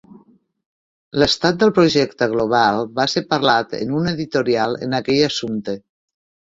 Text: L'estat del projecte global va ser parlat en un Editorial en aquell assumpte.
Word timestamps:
L'estat 1.23 1.59
del 1.65 1.73
projecte 1.75 2.29
global 2.33 2.83
va 2.97 3.07
ser 3.15 3.25
parlat 3.37 3.79
en 3.83 3.97
un 4.03 4.13
Editorial 4.17 4.79
en 4.85 5.03
aquell 5.03 5.27
assumpte. 5.33 5.83